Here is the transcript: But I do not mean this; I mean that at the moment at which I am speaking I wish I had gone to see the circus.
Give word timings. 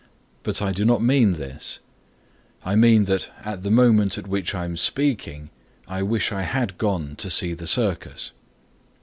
But 0.41 0.63
I 0.63 0.71
do 0.71 0.83
not 0.83 1.03
mean 1.03 1.33
this; 1.33 1.77
I 2.65 2.75
mean 2.75 3.03
that 3.03 3.29
at 3.45 3.61
the 3.61 3.69
moment 3.69 4.17
at 4.17 4.25
which 4.25 4.55
I 4.55 4.65
am 4.65 4.75
speaking 4.75 5.51
I 5.87 6.01
wish 6.01 6.31
I 6.31 6.41
had 6.41 6.79
gone 6.79 7.15
to 7.17 7.29
see 7.29 7.53
the 7.53 7.67
circus. 7.67 8.31